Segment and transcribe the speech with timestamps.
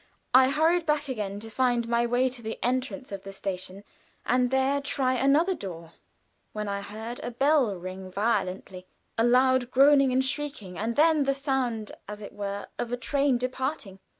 [0.33, 3.83] I hurried back again to find my way to the entrance of the station
[4.25, 5.93] and there try another door,
[6.53, 11.35] when I heard a bell ring violently a loud groaning and shrieking, and then the
[11.35, 13.99] sound, as it were, of a train departing.